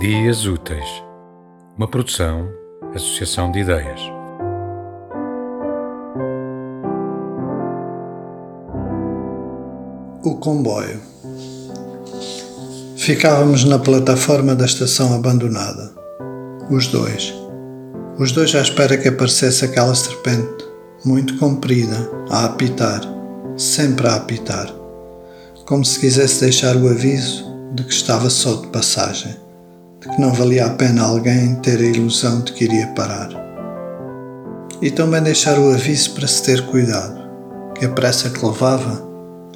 [0.00, 0.86] Dias Úteis,
[1.76, 2.48] uma produção,
[2.94, 4.00] associação de ideias.
[10.22, 11.00] O comboio.
[12.96, 15.92] Ficávamos na plataforma da estação abandonada.
[16.70, 17.34] Os dois.
[18.20, 20.64] Os dois à espera que aparecesse aquela serpente,
[21.04, 23.00] muito comprida, a apitar,
[23.56, 24.72] sempre a apitar,
[25.66, 29.47] como se quisesse deixar o aviso de que estava só de passagem
[30.00, 33.30] de que não valia a pena alguém ter a ilusão de que iria parar.
[34.80, 37.18] E também deixar o aviso para se ter cuidado,
[37.74, 39.02] que a pressa que levava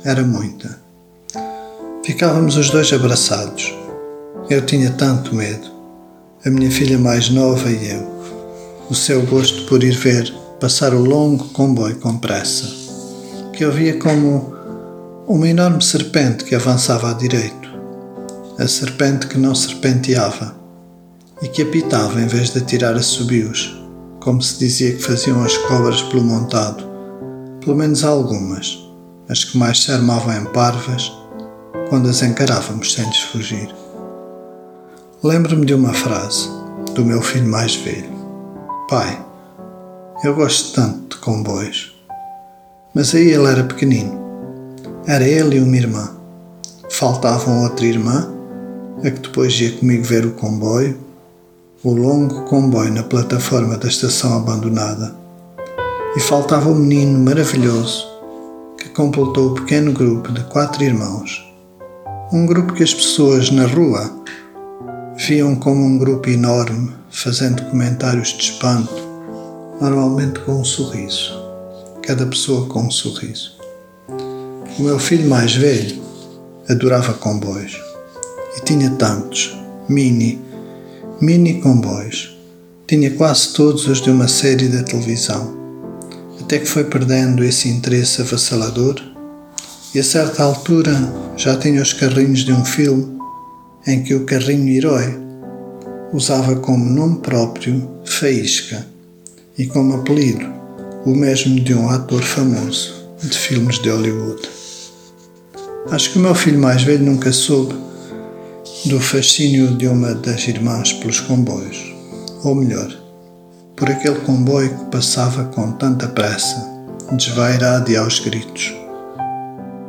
[0.04, 0.80] era muita.
[2.04, 3.72] Ficávamos os dois abraçados.
[4.50, 5.70] Eu tinha tanto medo,
[6.44, 8.12] a minha filha mais nova e eu,
[8.90, 12.66] o seu gosto por ir ver passar o longo comboio com pressa,
[13.52, 14.52] que eu via como
[15.28, 17.61] uma enorme serpente que avançava à direita
[18.58, 20.54] a serpente que não serpenteava
[21.40, 23.76] e que apitava em vez de atirar assobios,
[24.20, 26.84] como se dizia que faziam as cobras pelo montado,
[27.60, 28.78] pelo menos algumas,
[29.28, 31.10] as que mais se armavam em parvas,
[31.88, 33.74] quando as encarávamos sem lhes fugir.
[35.22, 36.48] Lembro-me de uma frase
[36.94, 38.10] do meu filho mais velho:
[38.88, 39.24] Pai,
[40.22, 41.96] eu gosto tanto de comboios.
[42.94, 44.20] Mas aí ele era pequenino.
[45.06, 46.10] Era ele e uma irmã.
[46.90, 48.32] Faltavam outra irmã
[48.98, 50.98] a que depois ia comigo ver o comboio,
[51.82, 55.14] o longo comboio na plataforma da estação abandonada.
[56.16, 58.06] E faltava um menino maravilhoso
[58.78, 61.42] que completou o pequeno grupo de quatro irmãos.
[62.32, 64.10] Um grupo que as pessoas na rua
[65.16, 68.94] viam como um grupo enorme, fazendo comentários de espanto,
[69.80, 71.32] normalmente com um sorriso.
[72.02, 73.56] Cada pessoa com um sorriso.
[74.78, 76.00] O meu filho mais velho
[76.68, 77.91] adorava comboios
[78.56, 79.56] e tinha tantos,
[79.88, 80.40] mini,
[81.20, 82.36] mini comboios.
[82.86, 85.56] Tinha quase todos os de uma série da televisão,
[86.40, 89.00] até que foi perdendo esse interesse avassalador
[89.94, 90.92] e a certa altura
[91.36, 93.18] já tinha os carrinhos de um filme
[93.86, 95.18] em que o carrinho herói
[96.12, 98.86] usava como nome próprio Faísca
[99.56, 100.46] e como apelido
[101.04, 104.42] o mesmo de um ator famoso de filmes de Hollywood.
[105.90, 107.74] Acho que o meu filho mais velho nunca soube
[108.84, 111.94] do fascínio de uma das irmãs pelos comboios,
[112.42, 112.92] ou melhor,
[113.76, 116.68] por aquele comboio que passava com tanta pressa,
[117.12, 118.74] desvairado e aos gritos.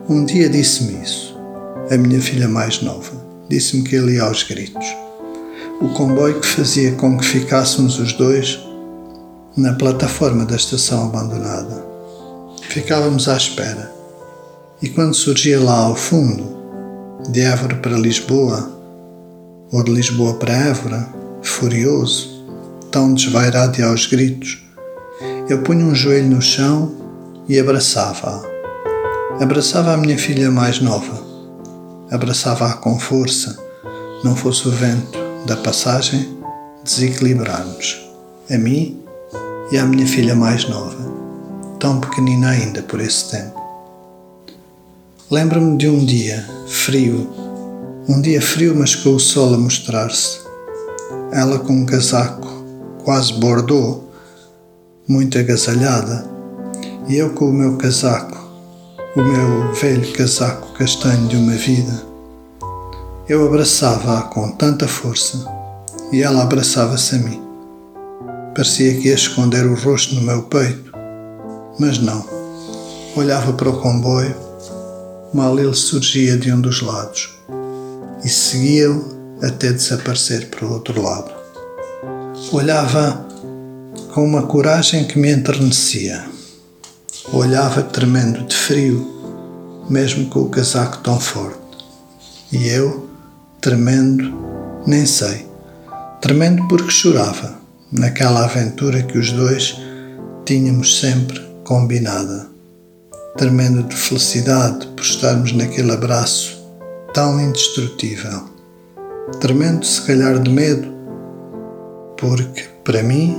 [0.08, 1.36] Um dia disse-me isso,
[1.90, 3.12] a minha filha mais nova,
[3.50, 4.86] disse-me que ele ia aos gritos.
[5.82, 8.60] O comboio que fazia com que ficássemos os dois
[9.58, 11.84] na plataforma da estação abandonada.
[12.70, 13.92] Ficávamos à espera,
[14.84, 16.54] e quando surgia lá ao fundo,
[17.30, 18.83] de Évora para Lisboa,
[19.74, 21.10] ou de Lisboa para Évora,
[21.42, 22.46] furioso,
[22.92, 24.64] tão desvairado e aos gritos,
[25.50, 26.94] eu punha um joelho no chão
[27.50, 29.44] e abraçava-a.
[29.44, 31.24] Abraçava a minha filha mais nova.
[32.12, 33.58] Abraçava-a com força,
[34.24, 35.18] não fosse o vento
[35.48, 36.38] da passagem
[36.84, 38.00] desequilibrar-nos,
[38.52, 39.02] a mim
[39.72, 41.12] e à minha filha mais nova,
[41.80, 43.60] tão pequenina ainda por esse tempo.
[45.32, 47.43] Lembro-me de um dia frio
[48.08, 50.40] um dia frio, mas com o sol a mostrar-se.
[51.32, 52.48] Ela com um casaco
[53.04, 54.02] quase bordô,
[55.08, 56.26] muito agasalhada,
[57.08, 58.38] e eu com o meu casaco,
[59.16, 62.04] o meu velho casaco castanho de uma vida.
[63.28, 65.46] Eu abraçava-a com tanta força
[66.12, 67.42] e ela abraçava-se a mim.
[68.54, 70.92] Parecia que ia esconder o rosto no meu peito,
[71.80, 72.26] mas não.
[73.16, 74.36] Olhava para o comboio,
[75.34, 77.34] mal ele surgia de um dos lados
[78.24, 81.32] e seguia-o até desaparecer para o outro lado.
[82.52, 83.28] Olhava
[84.14, 86.24] com uma coragem que me enternecia.
[87.32, 91.60] Olhava tremendo de frio, mesmo com o casaco tão forte.
[92.52, 93.10] E eu,
[93.60, 94.34] tremendo,
[94.86, 95.48] nem sei,
[96.22, 97.56] tremendo porque chorava
[97.92, 99.78] naquela aventura que os dois
[100.46, 102.48] tínhamos sempre combinada,
[103.38, 106.53] tremendo de felicidade por estarmos naquele abraço
[107.14, 108.50] tão indestrutível.
[109.40, 110.92] Tremendo, se calhar, de medo,
[112.18, 113.36] porque, para mim,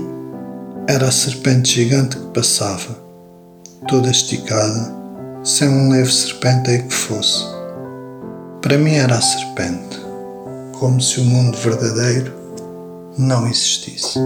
[0.89, 2.97] era a serpente gigante que passava,
[3.89, 4.95] toda esticada,
[5.43, 7.45] sem um leve serpenteio que fosse.
[8.63, 10.01] Para mim era a serpente,
[10.79, 12.33] como se o mundo verdadeiro
[13.19, 14.19] não existisse.